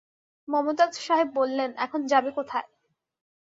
[0.47, 2.67] মমতাজ সাহেব বললেন, এখন যাবে কোথায়?